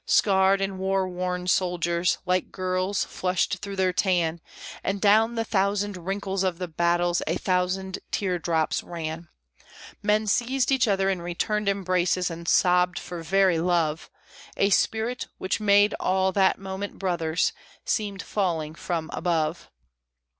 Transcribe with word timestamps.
Scarred 0.07 0.61
and 0.61 0.79
war 0.79 1.07
worn 1.07 1.45
soldiers, 1.45 2.17
like 2.25 2.51
girls, 2.51 3.03
flushed 3.03 3.59
through 3.59 3.75
their 3.75 3.93
tan, 3.93 4.41
And 4.83 4.99
down 4.99 5.35
the 5.35 5.45
thousand 5.45 5.95
wrinkles 5.95 6.43
of 6.43 6.57
the 6.57 6.67
battles 6.67 7.21
a 7.27 7.37
thousand 7.37 7.99
tear 8.09 8.39
drops 8.39 8.81
ran. 8.81 9.27
Men 10.01 10.25
seized 10.25 10.71
each 10.71 10.87
other 10.87 11.07
in 11.07 11.21
returned 11.21 11.69
embraces, 11.69 12.31
and 12.31 12.47
sobbed 12.47 12.97
for 12.97 13.21
very 13.21 13.59
love; 13.59 14.09
A 14.57 14.71
spirit, 14.71 15.27
which 15.37 15.59
made 15.59 15.93
all 15.99 16.31
that 16.31 16.57
moment 16.57 16.97
brothers, 16.97 17.53
seemed 17.85 18.23
falling 18.23 18.73
from 18.73 19.11
above. 19.13 19.69